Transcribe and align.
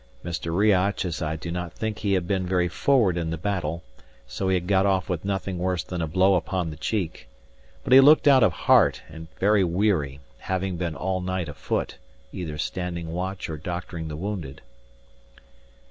Mr. 0.25 0.51
Riach, 0.51 1.05
as 1.05 1.21
I 1.21 1.35
do 1.35 1.51
not 1.51 1.73
think 1.73 1.99
he 1.99 2.13
had 2.13 2.27
been 2.27 2.47
very 2.47 2.67
forward 2.67 3.17
in 3.17 3.29
the 3.29 3.37
battle, 3.37 3.83
so 4.25 4.49
he 4.49 4.55
had 4.55 4.65
got 4.65 4.83
off 4.87 5.07
with 5.09 5.23
nothing 5.23 5.59
worse 5.59 5.83
than 5.83 6.01
a 6.01 6.07
blow 6.07 6.33
upon 6.33 6.71
the 6.71 6.75
cheek: 6.75 7.27
but 7.83 7.93
he 7.93 7.99
looked 8.01 8.27
out 8.27 8.41
of 8.41 8.51
heart 8.51 9.03
and 9.09 9.27
very 9.39 9.63
weary, 9.63 10.19
having 10.39 10.75
been 10.75 10.95
all 10.95 11.21
night 11.21 11.47
afoot, 11.47 11.99
either 12.33 12.57
standing 12.57 13.13
watch 13.13 13.47
or 13.47 13.57
doctoring 13.57 14.07
the 14.07 14.17
wounded. 14.17 14.61